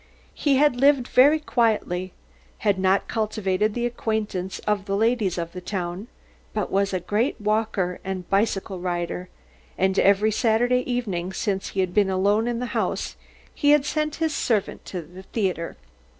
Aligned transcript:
He 0.33 0.55
had 0.55 0.77
lived 0.81 1.07
very 1.07 1.39
quietly, 1.39 2.11
had 2.65 2.79
not 2.79 3.07
cultivated 3.07 3.75
the 3.75 3.85
acquaintance 3.85 4.57
of 4.65 4.85
the 4.85 4.97
ladies 4.97 5.37
of 5.37 5.51
the 5.51 5.61
town, 5.61 6.07
but 6.55 6.71
was 6.71 6.91
a 6.91 6.99
great 6.99 7.39
walker 7.39 7.99
and 8.03 8.27
bicycle 8.27 8.79
rider; 8.79 9.29
and 9.77 9.99
every 9.99 10.31
Saturday 10.31 10.81
evening 10.91 11.33
since 11.33 11.67
he 11.69 11.81
had 11.81 11.93
been 11.93 12.09
alone 12.09 12.47
in 12.47 12.57
the 12.57 12.65
house, 12.73 13.15
he 13.53 13.69
had 13.69 13.85
sent 13.85 14.15
his 14.15 14.33
servant 14.33 14.85
to 14.85 15.03
the 15.03 15.21
theatre. 15.21 15.77